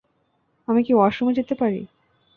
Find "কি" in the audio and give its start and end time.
0.83-0.91